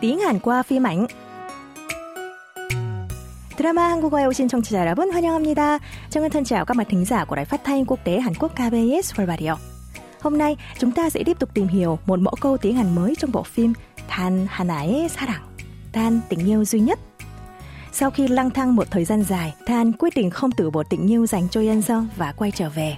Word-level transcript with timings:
tiếng 0.00 0.18
Hàn 0.18 0.38
qua 0.38 0.62
phim 0.62 0.86
ảnh. 0.86 1.06
드라마 3.56 3.90
한국어에 3.90 4.24
오신 4.26 4.48
청취자 4.48 4.80
여러분 4.80 5.12
환영합니다. 5.12 5.78
정은 6.10 6.30
thân 6.30 6.44
chào 6.44 6.64
các 6.64 6.76
bạn 6.76 6.86
thính 6.90 7.04
giả 7.04 7.24
của 7.24 7.36
Đài 7.36 7.44
Phát 7.44 7.64
thanh 7.64 7.84
Quốc 7.84 8.00
tế 8.04 8.20
Hàn 8.20 8.34
Quốc 8.34 8.52
KBS 8.54 9.14
World 9.14 9.26
Radio. 9.26 9.56
Hôm 10.20 10.38
nay 10.38 10.56
chúng 10.78 10.92
ta 10.92 11.10
sẽ 11.10 11.22
tiếp 11.26 11.38
tục 11.38 11.54
tìm 11.54 11.68
hiểu 11.68 11.98
một 12.06 12.18
mẫu 12.18 12.34
câu 12.40 12.56
tiếng 12.56 12.76
Hàn 12.76 12.94
mới 12.94 13.14
trong 13.18 13.32
bộ 13.32 13.42
phim 13.42 13.72
Than 14.08 14.46
Hana의 14.50 15.08
사랑, 15.08 15.42
Than 15.92 16.20
tình 16.28 16.46
yêu 16.46 16.64
duy 16.64 16.80
nhất. 16.80 16.98
Sau 17.92 18.10
khi 18.10 18.28
lang 18.28 18.50
thang 18.50 18.76
một 18.76 18.90
thời 18.90 19.04
gian 19.04 19.22
dài, 19.22 19.54
Than 19.66 19.92
quyết 19.92 20.14
định 20.14 20.30
không 20.30 20.50
từ 20.50 20.70
bỏ 20.70 20.82
tình 20.82 21.10
yêu 21.10 21.26
dành 21.26 21.48
cho 21.48 21.60
Yan 21.60 21.82
Seo 21.82 22.04
và 22.16 22.32
quay 22.32 22.50
trở 22.50 22.70
về. 22.70 22.96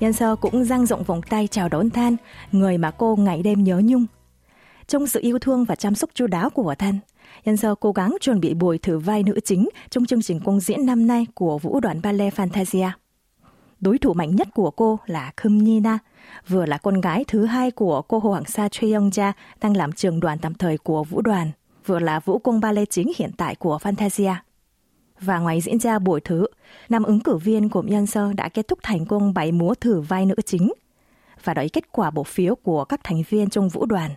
Yan 0.00 0.12
Seo 0.12 0.36
cũng 0.36 0.64
dang 0.64 0.86
rộng 0.86 1.04
vòng 1.04 1.22
tay 1.22 1.48
chào 1.50 1.68
đón 1.68 1.90
Than, 1.90 2.16
người 2.52 2.78
mà 2.78 2.90
cô 2.90 3.16
ngày 3.16 3.42
đêm 3.42 3.64
nhớ 3.64 3.80
nhung. 3.84 4.06
trong 4.89 5.07
sự 5.07 5.19
yêu 5.23 5.39
thương 5.39 5.65
và 5.65 5.75
chăm 5.75 5.95
sóc 5.95 6.09
chu 6.13 6.27
đáo 6.27 6.49
của 6.49 6.75
thân. 6.75 6.99
Nhân 7.45 7.57
giờ 7.57 7.75
cố 7.75 7.91
gắng 7.91 8.17
chuẩn 8.21 8.39
bị 8.39 8.53
buổi 8.53 8.77
thử 8.77 8.99
vai 8.99 9.23
nữ 9.23 9.39
chính 9.45 9.69
trong 9.89 10.05
chương 10.05 10.21
trình 10.21 10.39
công 10.39 10.59
diễn 10.59 10.85
năm 10.85 11.07
nay 11.07 11.27
của 11.33 11.57
vũ 11.57 11.79
đoàn 11.79 12.01
ballet 12.03 12.33
Fantasia. 12.33 12.89
Đối 13.79 13.97
thủ 13.97 14.13
mạnh 14.13 14.35
nhất 14.35 14.47
của 14.53 14.71
cô 14.71 14.99
là 15.05 15.31
Khum 15.41 15.63
Nina, 15.63 15.99
vừa 16.47 16.65
là 16.65 16.77
con 16.77 17.01
gái 17.01 17.25
thứ 17.27 17.45
hai 17.45 17.71
của 17.71 18.01
cô 18.01 18.19
Hồ 18.19 18.29
Hoàng 18.29 18.45
Sa 18.45 18.69
Cheong 18.69 19.09
Ja 19.09 19.31
đang 19.61 19.77
làm 19.77 19.91
trường 19.91 20.19
đoàn 20.19 20.37
tạm 20.37 20.53
thời 20.53 20.77
của 20.77 21.03
vũ 21.03 21.21
đoàn, 21.21 21.51
vừa 21.85 21.99
là 21.99 22.19
vũ 22.19 22.39
công 22.39 22.59
ballet 22.59 22.89
chính 22.89 23.11
hiện 23.17 23.31
tại 23.37 23.55
của 23.55 23.79
Fantasia. 23.81 24.35
Và 25.21 25.39
ngoài 25.39 25.61
diễn 25.61 25.79
ra 25.79 25.99
buổi 25.99 26.21
thử, 26.21 26.45
năm 26.89 27.03
ứng 27.03 27.19
cử 27.19 27.37
viên 27.37 27.69
của 27.69 27.81
nhân 27.81 28.05
sơ 28.05 28.33
đã 28.33 28.49
kết 28.49 28.67
thúc 28.67 28.79
thành 28.83 29.05
công 29.05 29.33
bảy 29.33 29.51
múa 29.51 29.73
thử 29.75 30.01
vai 30.01 30.25
nữ 30.25 30.35
chính 30.45 30.73
và 31.43 31.53
đợi 31.53 31.69
kết 31.69 31.91
quả 31.91 32.11
bỏ 32.11 32.23
phiếu 32.23 32.55
của 32.55 32.85
các 32.85 32.99
thành 33.03 33.23
viên 33.29 33.49
trong 33.49 33.69
vũ 33.69 33.85
đoàn. 33.85 34.11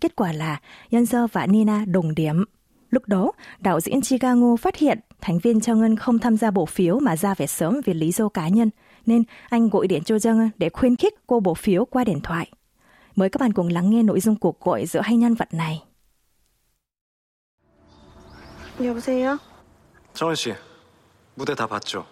Kết 0.00 0.16
quả 0.16 0.32
là 0.32 0.60
Yan 0.90 1.06
Seo 1.06 1.26
và 1.26 1.46
Nina 1.46 1.84
đồng 1.86 2.14
điểm. 2.14 2.44
Lúc 2.90 3.02
đó, 3.06 3.32
đạo 3.58 3.80
diễn 3.80 4.02
Chigago 4.02 4.56
phát 4.56 4.76
hiện 4.76 5.00
thành 5.20 5.38
viên 5.38 5.60
Cho 5.60 5.74
Ngân 5.74 5.96
không 5.96 6.18
tham 6.18 6.36
gia 6.36 6.50
bỏ 6.50 6.64
phiếu 6.64 6.98
mà 6.98 7.16
ra 7.16 7.34
về 7.34 7.46
sớm 7.46 7.80
vì 7.84 7.94
lý 7.94 8.12
do 8.12 8.28
cá 8.28 8.48
nhân, 8.48 8.70
nên 9.06 9.22
anh 9.48 9.68
gọi 9.68 9.86
điện 9.86 10.02
cho 10.04 10.14
Jung 10.14 10.50
để 10.58 10.68
khuyến 10.68 10.96
khích 10.96 11.14
cô 11.26 11.40
bỏ 11.40 11.54
phiếu 11.54 11.84
qua 11.84 12.04
điện 12.04 12.20
thoại. 12.20 12.50
Mời 13.16 13.28
các 13.30 13.40
bạn 13.40 13.52
cùng 13.52 13.68
lắng 13.68 13.90
nghe 13.90 14.02
nội 14.02 14.20
dung 14.20 14.36
cuộc 14.36 14.60
gọi 14.60 14.86
giữa 14.86 15.00
hai 15.00 15.16
nhân 15.16 15.34
vật 15.34 15.54
này. 15.54 15.82
여보세요? 18.80 19.38
정은 20.12 20.34
씨, 20.34 20.54
무대 21.34 21.54
다 21.54 21.66
봤죠? 21.66 22.04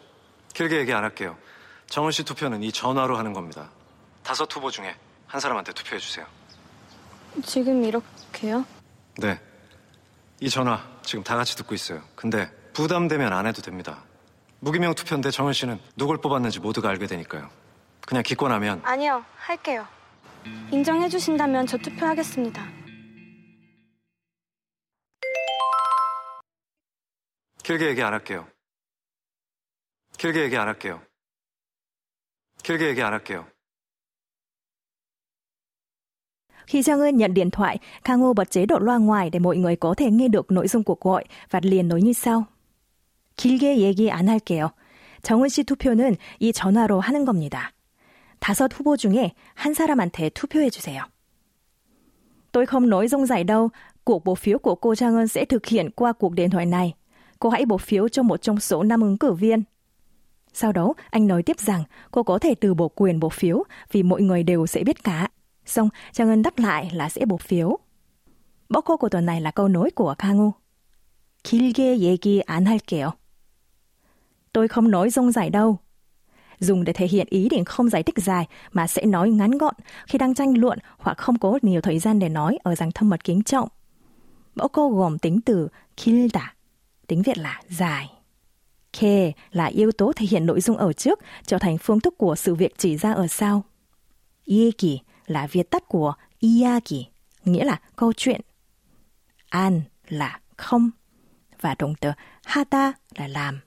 길게 0.55 0.78
얘기 0.78 0.92
안 0.92 1.05
할게요. 1.05 1.36
정은 1.86 2.11
씨 2.11 2.25
투표는 2.25 2.62
이 2.62 2.72
전화로 2.72 3.17
하는 3.17 3.34
겁니다. 3.34 3.69
다섯 4.22 4.50
후보 4.50 4.70
중에 4.70 4.94
한 5.27 5.41
사람한테 5.41 5.72
투표해 5.75 5.98
주세요. 5.98 6.27
지금 7.45 7.83
이렇게요? 7.83 8.66
네. 9.17 9.39
이 10.39 10.49
전화 10.49 10.88
지금 11.03 11.23
다 11.23 11.36
같이 11.36 11.55
듣고 11.58 11.75
있어요. 11.75 12.02
근데 12.16 12.49
부담되면 12.73 13.33
안 13.33 13.45
해도 13.45 13.61
됩니다. 13.61 14.03
무기명 14.59 14.94
투표인데 14.95 15.31
정은 15.31 15.53
씨는 15.53 15.80
누굴 15.95 16.19
뽑았는지 16.19 16.59
모두가 16.59 16.89
알게 16.89 17.08
되니까요. 17.08 17.49
그냥 18.05 18.23
기권하면 18.23 18.81
아니요, 18.83 19.23
할게요. 19.36 19.88
인정해 20.71 21.09
주신다면 21.09 21.67
저 21.67 21.77
투표하겠습니다. 21.77 22.66
길게 27.64 27.88
얘기 27.89 28.02
안 28.02 28.14
할게요. 28.14 28.47
길게 30.17 30.41
얘기 30.43 30.58
안 30.58 30.67
할게요. 30.67 31.02
길게 32.64 32.88
얘기 32.89 33.02
안 33.03 33.14
할게요. 33.14 33.47
Khi 36.69 36.83
Giang 36.83 37.00
Ân 37.00 37.17
nhận 37.17 37.34
điện 37.34 37.50
thoại, 37.50 37.78
Kang 38.05 38.20
Ho 38.20 38.33
bật 38.33 38.50
chế 38.50 38.67
độ 38.67 38.78
loa 38.78 38.98
ngoài 38.98 39.30
để 39.30 39.39
mọi 39.39 39.56
người 39.56 39.77
có 39.77 39.94
thể 39.94 40.11
nghe 40.11 40.28
được 40.28 40.51
nội 40.51 40.68
dung 40.68 40.83
cuộc 40.83 41.01
gọi 41.01 41.24
và 41.51 41.61
liền 41.62 41.89
nói 41.89 42.02
như 42.02 42.12
sau. 42.12 42.45
길게 43.36 43.79
얘기 43.79 44.11
안 44.11 44.29
할게요. 44.29 44.68
정은 45.23 45.48
씨 45.48 45.64
투표는 45.64 46.17
이 46.39 46.52
전화로 46.52 47.01
하는 47.01 47.24
겁니다. 47.24 47.73
다섯 48.39 48.73
후보 48.73 48.96
중에 48.96 49.33
한 49.55 49.74
사람한테 49.74 50.30
투표해 50.30 50.70
주세요. 50.70 51.02
Tôi 52.52 52.67
không 52.67 52.89
nói 52.89 53.08
rông 53.08 53.27
rải 53.27 53.45
đâu, 53.45 53.70
cuộc 54.05 54.24
bỏ 54.24 54.35
phiếu 54.35 54.58
của 54.58 54.74
cô 54.74 54.95
Trang 54.95 55.17
Ân 55.17 55.29
sẽ 55.29 55.45
thực 55.45 55.67
hiện 55.67 55.90
qua 55.90 56.12
cuộc 56.12 56.33
điện 56.33 56.51
thoại 56.51 56.67
này. 56.67 56.95
Cô 57.39 57.48
hãy 57.51 57.67
bỏ 57.67 57.77
phiếu 57.77 58.08
cho 58.08 58.23
một 58.23 58.42
trong 58.42 58.61
số 58.61 58.83
năm 58.83 59.01
ứng 59.01 59.18
cử 59.18 59.33
viên. 59.33 59.62
Sau 60.52 60.73
đó, 60.73 60.95
anh 61.11 61.27
nói 61.27 61.42
tiếp 61.42 61.61
rằng 61.61 61.85
cô 62.11 62.23
có 62.23 62.39
thể 62.39 62.55
từ 62.55 62.74
bỏ 62.74 62.89
quyền 62.89 63.20
bỏ 63.20 63.29
phiếu 63.29 63.64
vì 63.92 64.02
mọi 64.02 64.23
người 64.23 64.42
đều 64.42 64.67
sẽ 64.67 64.85
biết 64.85 65.05
cả. 65.05 65.29
Xong, 65.68 65.89
Trang 66.12 66.29
Ân 66.29 66.42
đáp 66.42 66.58
lại 66.58 66.90
là 66.92 67.08
sẽ 67.08 67.27
bỏ 67.27 67.36
phiếu. 67.36 67.79
Bỏ 68.68 68.80
cô 68.80 68.96
của 68.96 69.08
tuần 69.08 69.27
này 69.27 69.40
là 69.40 69.51
câu 69.51 69.68
nói 69.68 69.90
của 69.90 70.14
Kang 70.18 70.52
길게 71.45 71.98
얘기 71.98 72.42
안 72.46 72.67
할게요. 72.67 73.12
Tôi 74.52 74.68
không 74.68 74.90
nói 74.90 75.11
rông 75.11 75.33
dài 75.33 75.51
đâu. 75.51 75.79
Dùng 76.58 76.85
để 76.85 76.92
thể 76.92 77.07
hiện 77.07 77.27
ý 77.30 77.48
định 77.48 77.64
không 77.64 77.89
giải 77.89 78.02
thích 78.02 78.18
dài 78.18 78.46
mà 78.73 78.86
sẽ 78.86 79.05
nói 79.07 79.30
ngắn 79.30 79.51
gọn 79.51 79.74
khi 80.07 80.18
đang 80.18 80.35
tranh 80.35 80.58
luận 80.58 80.79
hoặc 80.98 81.18
không 81.18 81.39
có 81.39 81.58
nhiều 81.62 81.80
thời 81.80 81.98
gian 81.98 82.18
để 82.18 82.29
nói 82.29 82.58
ở 82.62 82.74
dạng 82.74 82.92
thâm 82.92 83.08
mật 83.08 83.24
kính 83.24 83.42
trọng. 83.42 83.68
Mẫu 84.55 84.68
câu 84.68 84.90
gồm 84.90 85.18
tính 85.18 85.40
từ 85.40 85.68
길다, 85.96 86.55
tiếng 87.07 87.23
Việt 87.23 87.39
là 87.39 87.62
dài. 87.68 88.11
Ke 89.01 89.33
là 89.51 89.64
yếu 89.64 89.92
tố 89.92 90.12
thể 90.17 90.27
hiện 90.27 90.46
nội 90.46 90.61
dung 90.61 90.77
ở 90.77 90.92
trước, 90.92 91.20
trở 91.46 91.58
thành 91.58 91.79
phương 91.79 92.01
thức 92.01 92.14
của 92.18 92.35
sự 92.36 92.55
việc 92.55 92.79
chỉ 92.79 92.96
ra 92.96 93.12
ở 93.12 93.27
sau. 93.27 93.64
Yeki 94.46 95.01
là 95.29 95.46
viết 95.46 95.70
tắt 95.70 95.89
của 95.89 96.14
iyaki, 96.39 97.08
nghĩa 97.45 97.64
là 97.64 97.80
câu 97.96 98.12
chuyện. 98.12 98.40
An 99.48 99.83
là 100.08 100.40
không, 100.57 100.90
và 101.61 101.74
động 101.79 101.95
từ 102.01 102.11
hata 102.45 102.92
là 103.14 103.29
làm. 103.29 103.61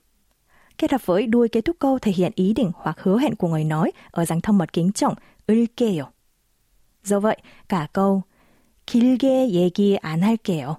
Kết 0.78 0.92
hợp 0.92 1.06
với 1.06 1.26
đuôi 1.26 1.48
kết 1.48 1.60
thúc 1.60 1.76
câu 1.78 1.98
thể 1.98 2.12
hiện 2.12 2.32
ý 2.34 2.52
định 2.52 2.70
hoặc 2.74 3.00
hứa 3.00 3.18
hẹn 3.18 3.34
của 3.34 3.48
người 3.48 3.64
nói 3.64 3.92
ở 4.10 4.24
dạng 4.24 4.40
thông 4.40 4.58
mật 4.58 4.72
kính 4.72 4.92
trọng 4.92 5.14
을게요. 5.46 6.04
Do 7.04 7.20
vậy, 7.20 7.36
cả 7.68 7.86
câu 7.92 8.22
길게 8.86 9.50
얘기 9.50 9.98
안 10.02 10.22
할게요. 10.22 10.76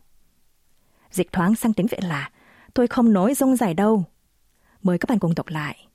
Dịch 1.12 1.32
thoáng 1.32 1.56
sang 1.56 1.74
tiếng 1.74 1.88
Việt 1.88 2.04
là 2.04 2.32
tôi 2.74 2.88
không 2.88 3.14
nói 3.14 3.34
rông 3.34 3.56
dài 3.56 3.74
đâu. 3.74 4.04
Mời 4.84 4.98
các 4.98 5.10
bạn 5.10 5.20
cùng 5.20 5.36
đọc 5.36 5.48
lại. 5.48 5.88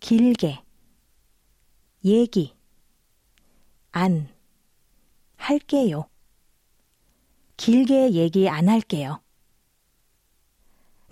길게 0.00 0.58
얘기 2.04 2.54
안 3.92 4.28
할게요. 5.36 6.04
길게 7.56 8.12
얘기 8.12 8.48
안 8.48 8.68
할게요. 8.68 9.20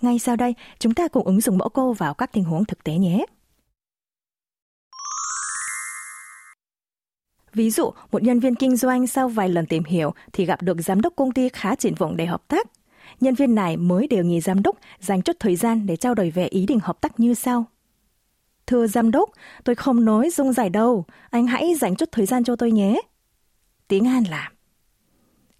Ngay 0.01 0.19
sau 0.19 0.35
đây, 0.35 0.55
chúng 0.79 0.93
ta 0.93 1.07
cùng 1.07 1.25
ứng 1.25 1.41
dụng 1.41 1.57
mẫu 1.57 1.69
câu 1.69 1.93
vào 1.93 2.13
các 2.13 2.31
tình 2.33 2.43
huống 2.43 2.65
thực 2.65 2.83
tế 2.83 2.97
nhé. 2.97 3.25
Ví 7.53 7.71
dụ, 7.71 7.91
một 8.11 8.23
nhân 8.23 8.39
viên 8.39 8.55
kinh 8.55 8.75
doanh 8.75 9.07
sau 9.07 9.29
vài 9.29 9.49
lần 9.49 9.65
tìm 9.65 9.83
hiểu 9.83 10.13
thì 10.33 10.45
gặp 10.45 10.61
được 10.61 10.77
giám 10.81 11.01
đốc 11.01 11.13
công 11.15 11.31
ty 11.31 11.49
khá 11.49 11.75
triển 11.75 11.95
vọng 11.95 12.17
để 12.17 12.25
hợp 12.25 12.47
tác. 12.47 12.67
Nhân 13.19 13.35
viên 13.35 13.55
này 13.55 13.77
mới 13.77 14.07
đề 14.07 14.23
nghị 14.23 14.41
giám 14.41 14.61
đốc 14.61 14.77
dành 14.99 15.21
chút 15.21 15.35
thời 15.39 15.55
gian 15.55 15.85
để 15.85 15.95
trao 15.95 16.13
đổi 16.15 16.29
về 16.29 16.47
ý 16.47 16.65
định 16.65 16.79
hợp 16.79 17.01
tác 17.01 17.19
như 17.19 17.33
sau. 17.33 17.65
Thưa 18.69 18.87
giám 18.87 19.11
đốc, 19.11 19.29
tôi 19.63 19.75
không 19.75 20.05
nói 20.05 20.29
dung 20.29 20.53
dài 20.53 20.69
đâu, 20.69 21.05
anh 21.29 21.47
hãy 21.47 21.75
dành 21.75 21.95
chút 21.95 22.09
thời 22.11 22.25
gian 22.25 22.43
cho 22.43 22.55
tôi 22.55 22.71
nhé. 22.71 23.01
Tiếng 23.87 24.05
Hàn 24.05 24.23
là 24.23 24.49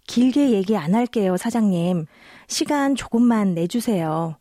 길게 0.06 0.50
얘기 0.50 0.76
안 0.76 0.94
할게요, 0.94 1.36
사장님. 1.36 2.06
시간 2.48 2.94
조금만 2.94 3.54
내주세요. 3.54 4.34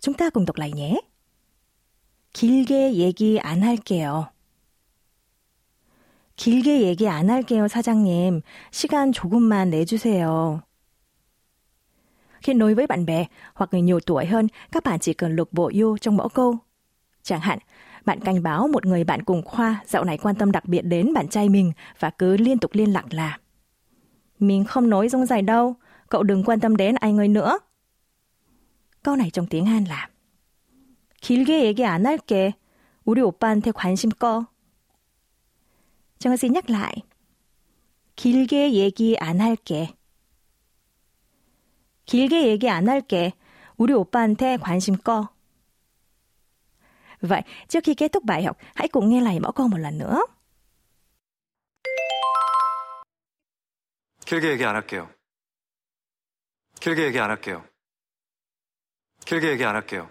Chúng 0.00 0.14
ta 0.14 0.30
cùng 0.30 0.44
đọc 0.44 0.56
lại 0.56 0.72
nhé. 0.72 1.00
길게 2.32 2.94
얘기 2.94 3.38
안 3.40 3.62
할게요. 3.62 4.30
길게 6.36 6.82
얘기 6.82 7.08
안 7.08 7.30
할게요, 7.30 7.68
사장님. 7.68 8.42
시간 8.70 9.12
조금만 9.12 9.70
내주세요. 9.70 10.60
Khi 12.42 12.54
nói 12.54 12.74
với 12.74 12.86
bạn 12.86 13.06
bè 13.06 13.26
hoặc 13.54 13.70
người 13.72 13.82
nhiều 13.82 14.00
tuổi 14.00 14.26
hơn, 14.26 14.48
các 14.72 14.84
bạn 14.84 14.98
chỉ 14.98 15.14
cần 15.14 15.36
lục 15.36 15.52
bộ 15.52 15.68
yêu 15.68 15.96
trong 16.00 16.16
mẫu 16.16 16.28
câu. 16.28 16.58
Chẳng 17.22 17.40
hạn, 17.40 17.58
bạn 18.04 18.20
cảnh 18.20 18.42
báo 18.42 18.68
một 18.68 18.86
người 18.86 19.04
bạn 19.04 19.22
cùng 19.22 19.42
khoa 19.42 19.82
dạo 19.86 20.04
này 20.04 20.18
quan 20.18 20.34
tâm 20.34 20.52
đặc 20.52 20.64
biệt 20.64 20.82
đến 20.82 21.14
bạn 21.14 21.28
trai 21.28 21.48
mình 21.48 21.72
và 21.98 22.10
cứ 22.10 22.36
liên 22.36 22.58
tục 22.58 22.70
liên 22.74 22.92
lạc 22.92 23.14
là 23.14 23.38
Mình 24.38 24.64
không 24.64 24.90
nói 24.90 25.08
rông 25.08 25.26
dài 25.26 25.42
đâu, 25.42 25.74
cậu 26.08 26.22
đừng 26.22 26.44
quan 26.44 26.60
tâm 26.60 26.76
đến 26.76 26.94
anh 26.94 27.18
ấy 27.18 27.28
nữa. 27.28 27.58
câu 29.02 29.16
này 29.16 29.30
trong 29.30 29.46
tiếng 29.46 29.66
Hàn 29.66 29.84
là 29.84 30.08
길게 31.20 31.64
얘기 31.64 31.84
안 31.84 32.06
할게. 32.06 32.54
우리 33.04 33.22
오빠한테 33.22 33.72
관심 33.72 34.10
꺼. 34.10 34.46
정은 36.18 36.36
xin 36.36 36.52
nhắc 36.52 36.70
lại. 36.70 37.02
길게 38.16 38.72
얘기 38.72 39.16
안 39.18 39.40
할게. 39.40 39.94
길게 42.06 42.48
얘기 42.48 42.68
안 42.68 42.88
할게. 42.88 43.32
우리 43.76 43.92
오빠한테 43.92 44.56
관심 44.58 44.96
꺼. 44.96 45.28
Vậy, 47.22 47.42
trước 47.68 47.84
khi 47.84 47.94
kết 47.94 48.12
thúc 48.12 48.24
bài 48.24 48.42
học, 48.44 48.58
hãy 48.74 48.88
cùng 48.88 49.10
nghe 49.10 49.20
lại 49.20 49.40
mẫu 49.40 49.52
câu 49.52 49.68
một 49.68 49.78
lần 49.78 49.98
nữa. 49.98 50.22
길게 54.26 54.50
얘기 54.50 54.64
안 54.64 54.74
할게요. 54.74 55.08
길게 56.80 57.06
얘기 57.06 57.18
안 57.18 57.30
할게요. 57.30 57.62
길게 59.24 59.48
얘기 59.52 59.64
안 59.64 59.74
할게요. 59.74 60.06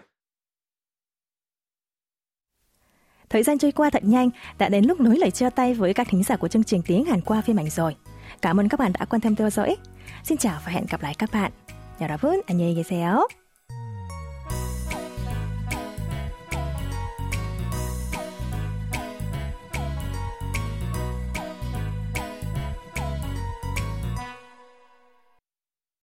Thời 3.28 3.42
gian 3.42 3.58
trôi 3.58 3.72
qua 3.72 3.90
thật 3.90 4.02
nhanh, 4.04 4.30
đã 4.58 4.68
đến 4.68 4.84
lúc 4.84 5.00
nối 5.00 5.16
lời 5.16 5.30
chia 5.30 5.50
tay 5.50 5.74
với 5.74 5.94
các 5.94 6.06
thính 6.10 6.22
giả 6.22 6.36
của 6.36 6.48
chương 6.48 6.64
trình 6.64 6.82
tiếng 6.86 7.04
Hàn 7.04 7.20
qua 7.20 7.40
phim 7.40 7.56
ảnh 7.56 7.70
rồi. 7.70 7.96
Cảm 8.42 8.60
ơn 8.60 8.68
các 8.68 8.80
bạn 8.80 8.92
đã 8.92 9.04
quan 9.04 9.20
tâm 9.20 9.34
theo 9.34 9.50
dõi. 9.50 9.76
Xin 10.24 10.38
chào 10.38 10.60
và 10.64 10.72
hẹn 10.72 10.86
gặp 10.90 11.02
lại 11.02 11.14
các 11.18 11.30
bạn. 11.32 11.52
여러분 12.00 12.40
안녕히 12.46 12.74
계세요. 12.74 13.41